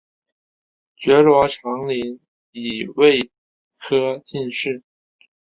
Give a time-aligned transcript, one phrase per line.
[0.95, 2.19] 觉罗长麟
[2.53, 3.31] 乙未
[3.77, 4.81] 科进士。